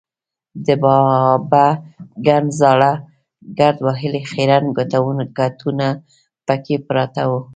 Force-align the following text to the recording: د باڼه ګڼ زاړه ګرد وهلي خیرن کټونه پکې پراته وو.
د 0.65 0.67
باڼه 0.81 1.25
ګڼ 2.27 2.43
زاړه 2.59 2.91
ګرد 3.57 3.77
وهلي 3.85 4.21
خیرن 4.31 4.65
کټونه 5.37 5.87
پکې 6.47 6.75
پراته 6.87 7.23
وو. 7.29 7.39